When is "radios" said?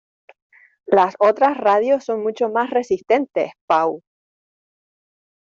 1.59-2.05